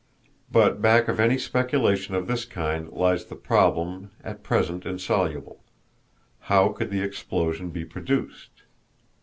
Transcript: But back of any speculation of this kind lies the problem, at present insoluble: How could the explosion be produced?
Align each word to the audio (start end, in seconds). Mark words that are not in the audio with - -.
But 0.51 0.81
back 0.81 1.07
of 1.07 1.19
any 1.19 1.37
speculation 1.37 2.15
of 2.15 2.25
this 2.25 2.43
kind 2.43 2.89
lies 2.89 3.25
the 3.25 3.35
problem, 3.35 4.09
at 4.23 4.41
present 4.41 4.83
insoluble: 4.83 5.63
How 6.49 6.69
could 6.69 6.89
the 6.89 7.03
explosion 7.03 7.69
be 7.69 7.85
produced? 7.85 8.63